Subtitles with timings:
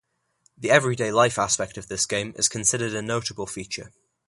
[0.57, 3.91] The everyday life aspect of this game is considered a notable feature.